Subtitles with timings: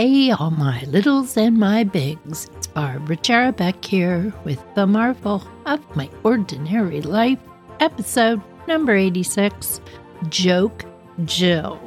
[0.00, 2.48] Hey, all my littles and my bigs.
[2.56, 7.38] It's Barbara Cherebeck here with the marvel of my ordinary life,
[7.80, 9.82] episode number 86
[10.30, 10.86] Joke
[11.26, 11.78] Jill.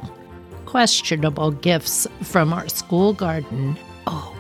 [0.68, 3.76] Questionable gifts from our school garden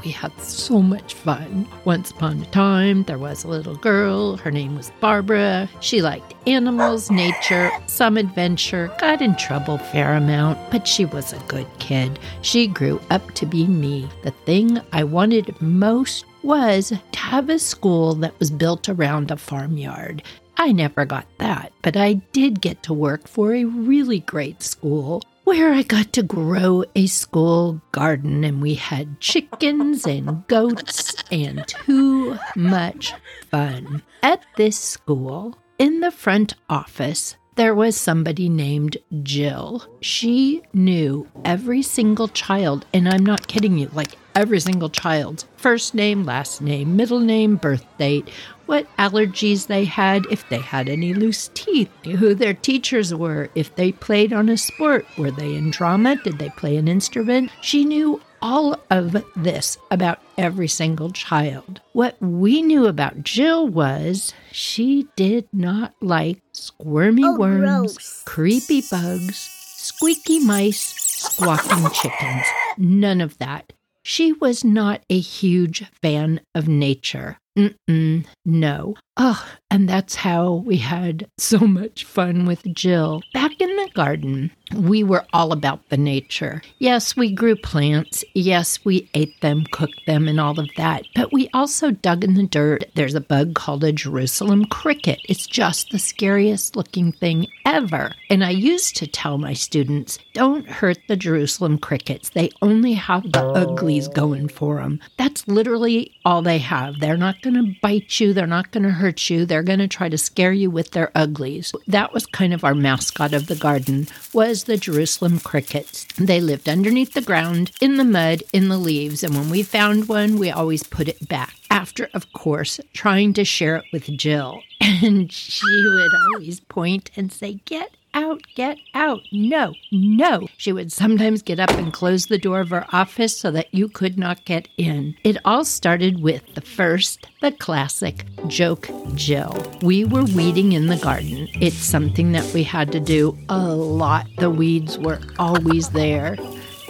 [0.03, 1.67] we had so much fun.
[1.85, 4.37] Once upon a time, there was a little girl.
[4.37, 5.69] Her name was Barbara.
[5.79, 11.39] She liked animals, nature, some adventure, got in trouble fair amount, but she was a
[11.47, 12.19] good kid.
[12.41, 14.09] She grew up to be me.
[14.23, 19.37] The thing I wanted most was to have a school that was built around a
[19.37, 20.23] farmyard.
[20.57, 25.23] I never got that, but I did get to work for a really great school
[25.43, 31.67] where I got to grow a school garden and we had chickens and goats and
[31.67, 33.13] too much
[33.51, 34.03] fun.
[34.21, 39.85] At this school, in the front office, there was somebody named Jill.
[40.01, 45.93] She knew every single child, and I'm not kidding you, like every single child's first
[45.93, 48.27] name, last name, middle name, birth date,
[48.65, 53.75] what allergies they had, if they had any loose teeth, who their teachers were, if
[53.75, 57.51] they played on a sport, were they in drama, did they play an instrument.
[57.61, 61.79] She knew all of this about every single child.
[61.93, 68.23] What we knew about Jill was she did not like squirmy oh, worms, gross.
[68.25, 69.37] creepy bugs,
[69.77, 72.45] squeaky mice, squawking chickens.
[72.77, 73.71] None of that.
[74.03, 77.37] She was not a huge fan of nature.
[77.57, 78.95] Mm-mm, no.
[79.15, 83.21] Oh, and that's how we had so much fun with Jill.
[83.31, 86.63] Back in the garden, we were all about the nature.
[86.79, 88.23] Yes, we grew plants.
[88.33, 91.03] Yes, we ate them, cooked them, and all of that.
[91.13, 92.85] But we also dug in the dirt.
[92.95, 95.19] There's a bug called a Jerusalem cricket.
[95.29, 98.13] It's just the scariest looking thing ever.
[98.31, 102.29] And I used to tell my students don't hurt the Jerusalem crickets.
[102.29, 104.99] They only have the uglies going for them.
[105.19, 106.99] That's literally all they have.
[106.99, 109.45] They're not going to bite you, they're not going to hurt you.
[109.45, 111.73] They're going to try to scare you with their uglies.
[111.85, 116.05] That was kind of our mascot of the garden was the Jerusalem crickets.
[116.17, 120.07] They lived underneath the ground, in the mud, in the leaves, and when we found
[120.07, 121.53] one, we always put it back.
[121.69, 124.61] After, of course, trying to share it with Jill.
[125.03, 129.21] And she would always point and say, Get out, get out.
[129.31, 130.47] No, no.
[130.57, 133.89] She would sometimes get up and close the door of her office so that you
[133.89, 135.15] could not get in.
[135.23, 139.65] It all started with the first, the classic joke Jill.
[139.81, 141.47] We were weeding in the garden.
[141.61, 144.27] It's something that we had to do a lot.
[144.37, 146.37] The weeds were always there.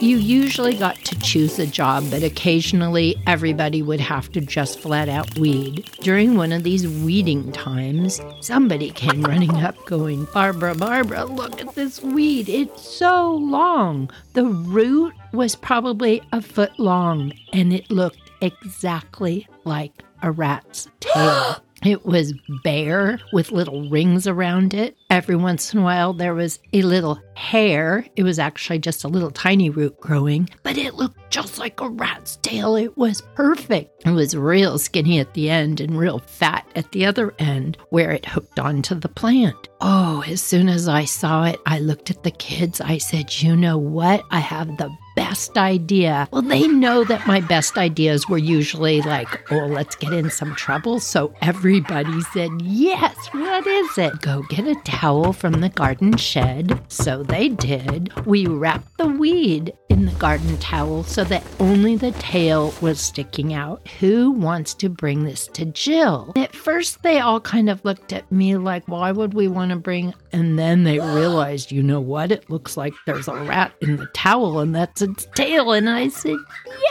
[0.04, 5.08] You usually got to choose a job, but occasionally everybody would have to just flat
[5.08, 5.90] out weed.
[6.02, 11.74] During one of these weeding times, somebody came running up going, Barbara, Barbara, look at
[11.76, 12.50] this weed.
[12.50, 14.12] It's so long.
[14.34, 21.63] The root was probably a foot long, and it looked exactly like a rat's tail.
[21.86, 22.34] It was
[22.64, 24.96] bare with little rings around it.
[25.10, 28.06] Every once in a while, there was a little hair.
[28.16, 31.90] It was actually just a little tiny root growing, but it looked just like a
[31.90, 32.76] rat's tail.
[32.76, 34.06] It was perfect.
[34.06, 38.12] It was real skinny at the end and real fat at the other end where
[38.12, 39.68] it hooked onto the plant.
[39.82, 42.80] Oh, as soon as I saw it, I looked at the kids.
[42.80, 44.24] I said, You know what?
[44.32, 46.28] I have the best idea.
[46.32, 50.54] Well, they know that my best ideas were usually like, oh, let's get in some
[50.56, 51.00] trouble.
[51.00, 54.22] So everybody said, yes, what is it?
[54.22, 56.78] Go get a towel from the garden shed.
[56.90, 58.14] So they did.
[58.26, 63.54] We wrapped the weed in the garden towel so that only the tail was sticking
[63.54, 63.86] out.
[64.00, 66.32] Who wants to bring this to Jill?
[66.38, 69.76] At first, they all kind of looked at me like, why would we want to
[69.76, 70.14] bring?
[70.32, 72.32] And then they realized, you know what?
[72.32, 75.74] It looks like there's a rat in the towel, and that's its tail.
[75.74, 76.38] And I said,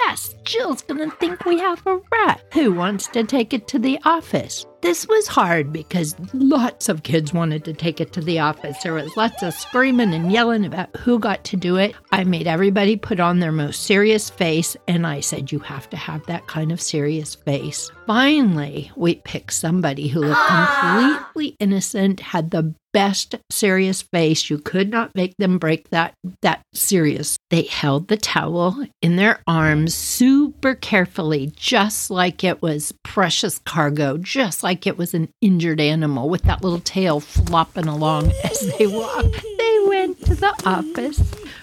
[0.05, 2.43] Yes, Jill's gonna think we have a rat.
[2.53, 4.67] Who wants to take it to the office?
[4.83, 8.83] This was hard because lots of kids wanted to take it to the office.
[8.83, 11.95] There was lots of screaming and yelling about who got to do it.
[12.11, 15.97] I made everybody put on their most serious face, and I said, You have to
[15.97, 17.93] have that kind of serious face.
[18.09, 21.29] Finally, we picked somebody who looked ah.
[21.33, 24.51] completely innocent, had the best serious face.
[24.51, 27.37] You could not make them break that that serious.
[27.51, 34.19] They held the towel in their arms super carefully, just like it was precious cargo,
[34.19, 38.87] just like it was an injured animal with that little tail flopping along as they
[38.87, 39.43] walked.
[39.59, 41.23] They went to the office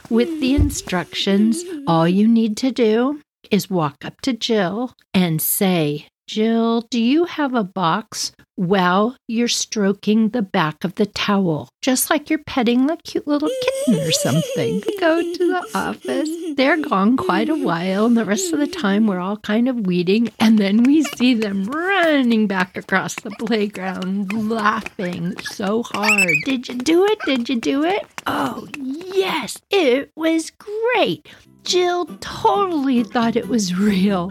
[0.09, 1.63] with the instructions.
[1.87, 3.21] All you need to do
[3.51, 8.33] is walk up to Jill and say, Jill, do you have a box?
[8.55, 13.49] Well, you're stroking the back of the towel, just like you're petting a cute little
[13.63, 14.83] kitten or something.
[14.99, 16.29] Go to the office.
[16.55, 19.87] They're gone quite a while, and the rest of the time we're all kind of
[19.87, 26.35] weeding, and then we see them running back across the playground, laughing so hard.
[26.45, 27.17] Did you do it?
[27.25, 28.05] Did you do it?
[28.27, 31.27] Oh, yes, it was great.
[31.63, 34.29] Jill totally thought it was real.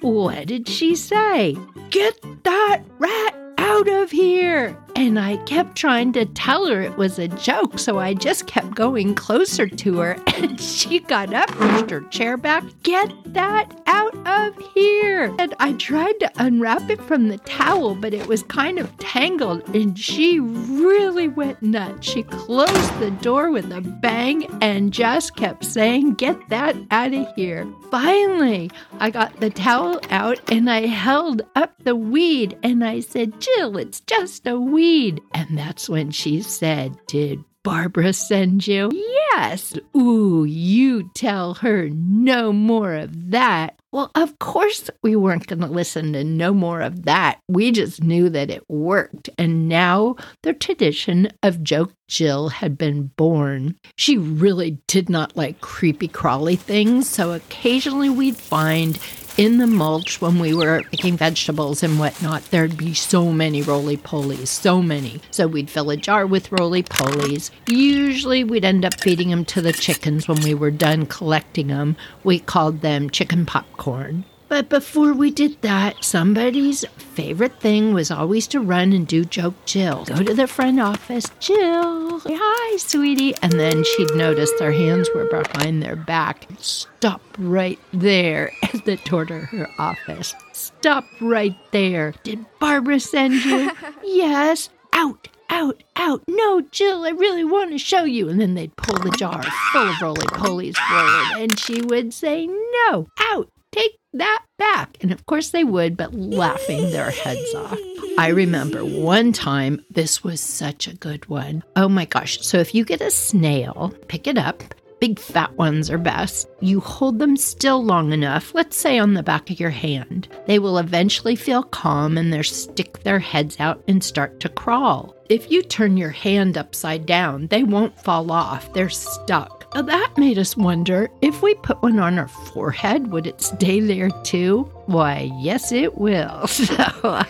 [0.00, 1.56] What did she say?
[1.90, 4.76] Get that rat out of here!
[4.96, 8.74] And I kept trying to tell her it was a joke, so I just kept
[8.74, 10.16] going closer to her.
[10.44, 12.64] And she got up, pushed her chair back.
[12.82, 15.34] Get that out of here!
[15.38, 19.66] And I tried to unwrap it from the towel, but it was kind of tangled,
[19.74, 22.06] and she really went nuts.
[22.06, 27.26] She closed the door with a bang and just kept saying, Get that out of
[27.34, 27.66] here.
[27.90, 28.70] Finally,
[29.00, 34.00] I got the towel out and I held up the weed and I said, It's
[34.00, 35.20] just a weed.
[35.32, 38.90] And that's when she said, Did Barbara send you?
[38.92, 39.74] Yes.
[39.96, 43.80] Ooh, you tell her no more of that.
[43.90, 47.38] Well, of course, we weren't going to listen to no more of that.
[47.48, 49.30] We just knew that it worked.
[49.38, 53.76] And now the tradition of Joke Jill had been born.
[53.96, 58.98] She really did not like creepy crawly things, so occasionally we'd find
[59.36, 63.96] in the mulch when we were picking vegetables and whatnot, there'd be so many roly
[63.96, 65.20] polies, so many.
[65.30, 67.50] So we'd fill a jar with roly polies.
[67.66, 71.96] Usually we'd end up feeding them to the chickens when we were done collecting them.
[72.22, 74.24] We called them chicken popcorn.
[74.54, 79.56] But before we did that, somebody's favorite thing was always to run and do joke
[79.64, 80.04] Jill.
[80.04, 83.34] Go to the front office, Jill, hi, sweetie.
[83.42, 86.46] And then she'd notice their hands were behind their back.
[86.58, 90.36] Stop right there at the door to her office.
[90.52, 92.14] Stop right there.
[92.22, 93.72] Did Barbara send you?
[94.04, 94.70] yes.
[94.92, 96.22] Out out, out.
[96.28, 98.28] No, Jill, I really want to show you.
[98.28, 99.42] And then they'd pull the jar
[99.72, 104.96] full of roly polies forward, and she would say, No, out, take that back.
[105.00, 107.78] And of course they would, but laughing their heads off.
[108.18, 111.62] I remember one time, this was such a good one.
[111.76, 112.40] Oh my gosh.
[112.40, 114.62] So if you get a snail, pick it up.
[115.00, 116.48] Big fat ones are best.
[116.60, 120.28] You hold them still long enough, let's say on the back of your hand.
[120.46, 125.14] They will eventually feel calm and they stick their heads out and start to crawl.
[125.28, 129.63] If you turn your hand upside down, they won't fall off, they're stuck.
[129.74, 133.80] Well, that made us wonder if we put one on our forehead, would it stay
[133.80, 134.70] there too?
[134.86, 136.46] Why, yes, it will.
[136.54, 137.26] So I,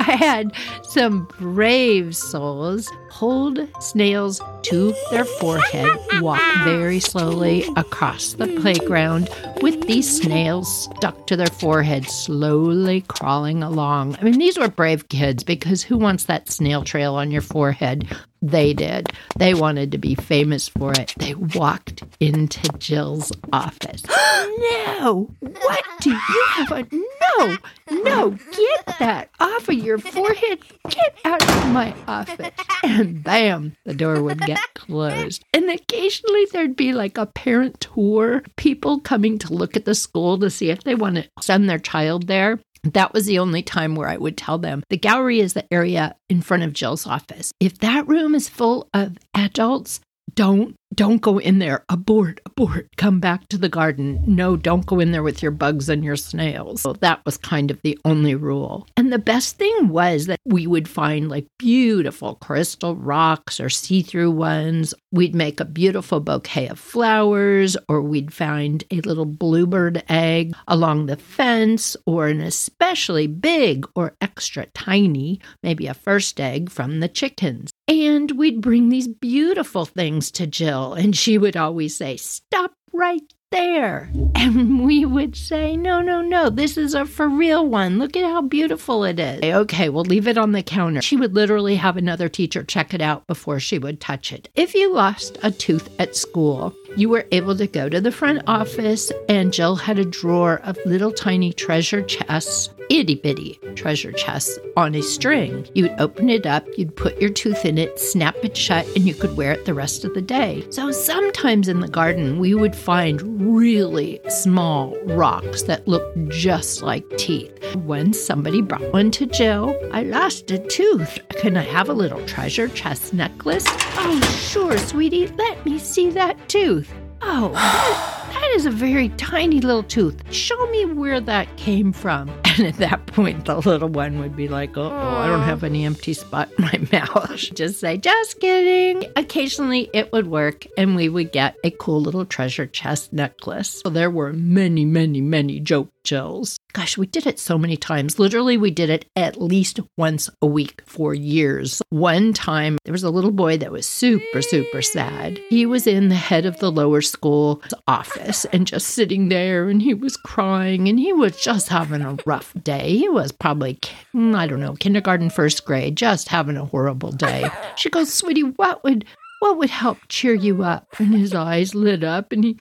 [0.00, 0.52] I had
[0.82, 9.30] some brave souls hold snails to their forehead, walk very slowly across the playground
[9.62, 14.16] with these snails stuck to their forehead, slowly crawling along.
[14.20, 18.06] I mean, these were brave kids because who wants that snail trail on your forehead?
[18.44, 19.08] They did.
[19.38, 21.14] They wanted to be famous for it.
[21.16, 24.02] They walked into Jill's office.
[24.08, 25.30] no!
[25.40, 26.86] What do you have a.
[26.92, 27.56] No!
[27.90, 28.30] No!
[28.30, 30.58] Get that off of your forehead!
[30.90, 32.50] Get out of my office!
[32.82, 33.76] And bam!
[33.84, 35.42] The door would get closed.
[35.54, 40.38] And occasionally there'd be like a parent tour, people coming to look at the school
[40.40, 42.60] to see if they want to send their child there.
[42.92, 46.16] That was the only time where I would tell them the gallery is the area
[46.28, 47.52] in front of Jill's office.
[47.60, 50.00] If that room is full of adults,
[50.34, 51.84] don't don't go in there.
[51.88, 52.88] Abort, abort.
[52.96, 54.22] Come back to the garden.
[54.26, 56.82] No, don't go in there with your bugs and your snails.
[56.82, 58.86] So that was kind of the only rule.
[58.96, 64.02] And the best thing was that we would find like beautiful crystal rocks or see
[64.02, 64.92] through ones.
[65.12, 71.06] We'd make a beautiful bouquet of flowers, or we'd find a little bluebird egg along
[71.06, 77.06] the fence, or an especially big or extra tiny, maybe a first egg from the
[77.06, 77.70] chickens.
[77.86, 83.33] And we'd bring these beautiful things to Jill and she would always say, Stop right
[83.54, 84.10] there.
[84.34, 87.98] And we would say, No, no, no, this is a for real one.
[87.98, 89.42] Look at how beautiful it is.
[89.42, 91.00] Okay, we'll leave it on the counter.
[91.00, 94.48] She would literally have another teacher check it out before she would touch it.
[94.54, 98.42] If you lost a tooth at school, you were able to go to the front
[98.46, 104.58] office, and Jill had a drawer of little tiny treasure chests, itty bitty treasure chests
[104.76, 105.66] on a string.
[105.74, 109.14] You'd open it up, you'd put your tooth in it, snap it shut, and you
[109.14, 110.66] could wear it the rest of the day.
[110.70, 113.20] So sometimes in the garden, we would find
[113.56, 117.52] really small rocks that looked just like teeth.
[117.76, 121.18] When somebody brought one to Jill, I lost a tooth.
[121.40, 123.64] Can I have a little treasure chest necklace?
[123.66, 124.20] Oh,
[124.50, 125.26] sure, sweetie.
[125.28, 126.83] Let me see that tooth.
[127.22, 130.22] Oh, that, that is a very tiny little tooth.
[130.32, 132.30] Show me where that came from.
[132.56, 135.84] And at that point, the little one would be like, oh, I don't have any
[135.84, 137.36] empty spot in my mouth.
[137.54, 139.10] Just say, just kidding.
[139.16, 143.82] Occasionally it would work, and we would get a cool little treasure chest necklace.
[143.84, 146.56] So there were many, many, many joke Jills.
[146.74, 148.18] Gosh, we did it so many times.
[148.18, 151.80] Literally, we did it at least once a week for years.
[151.90, 155.38] One time, there was a little boy that was super, super sad.
[155.50, 159.80] He was in the head of the lower school office and just sitting there, and
[159.80, 162.96] he was crying, and he was just having a rough day.
[162.96, 163.78] He was probably,
[164.10, 167.48] hmm, I don't know, kindergarten, first grade, just having a horrible day.
[167.76, 169.04] She goes, Sweetie, what would
[169.44, 170.88] what would help cheer you up?
[170.98, 172.54] And his eyes lit up and he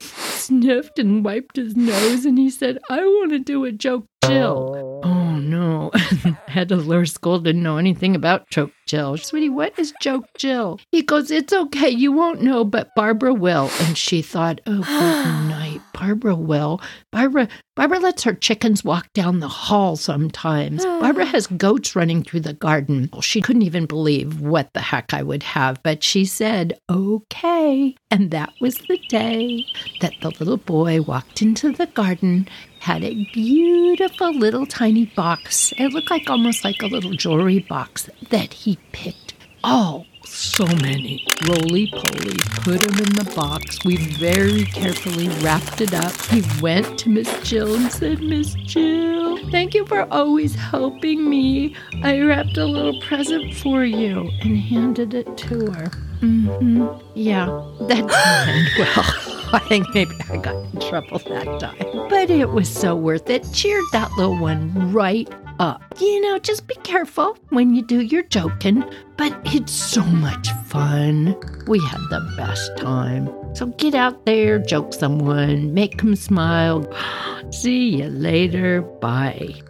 [0.43, 5.01] sniffed and wiped his nose and he said, I want to do a joke Jill.
[5.03, 5.09] Oh.
[5.09, 5.91] oh no.
[6.47, 9.17] Head of lower school didn't know anything about joke Jill.
[9.17, 10.79] Sweetie, what is joke Jill?
[10.91, 13.69] He goes, It's okay, you won't know, but Barbara will.
[13.81, 15.62] And she thought, Oh, good night.
[16.03, 16.81] Barbara will.
[17.11, 20.83] Barbara Barbara lets her chickens walk down the hall sometimes.
[20.83, 20.99] Ah.
[20.99, 23.09] Barbara has goats running through the garden.
[23.21, 27.95] She couldn't even believe what the heck I would have, but she said, okay.
[28.11, 29.65] And that was the day
[30.01, 35.73] that the little boy walked into the garden, had a beautiful little tiny box.
[35.77, 39.35] It looked like almost like a little jewelry box that he picked.
[39.63, 41.25] Oh, so many.
[41.47, 43.83] Roly poly, put him in the box.
[43.85, 46.13] We very carefully wrapped it up.
[46.27, 51.75] He went to Miss Jill and said, Miss Jill, thank you for always helping me.
[52.03, 55.91] I wrapped a little present for you and handed it to her.
[56.21, 56.87] Mm-hmm.
[57.15, 57.45] Yeah,
[57.87, 59.49] that didn't end well.
[59.53, 62.07] I think maybe I got in trouble that time.
[62.09, 63.45] But it was so worth it.
[63.53, 65.29] Cheered that little one right
[65.63, 65.81] up.
[66.01, 68.83] You know, just be careful when you do your joking,
[69.15, 71.35] but it's so much fun.
[71.67, 73.29] We had the best time.
[73.55, 76.83] So get out there, joke someone, make them smile.
[77.51, 78.81] See you later.
[78.81, 79.61] Bye.